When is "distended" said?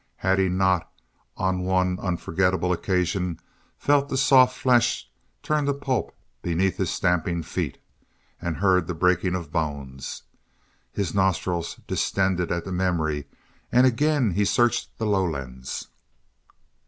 11.85-12.51